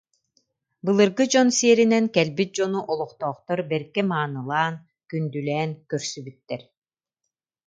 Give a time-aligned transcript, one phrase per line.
[0.83, 4.73] Былыргы дьон сиэринэн кэлбит дьону олохтоохтор бэркэ маанылаан,
[5.09, 6.61] күндүлээн көрсүбүттэр